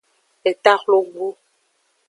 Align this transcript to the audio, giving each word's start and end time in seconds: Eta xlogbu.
Eta 0.51 0.73
xlogbu. 0.81 1.27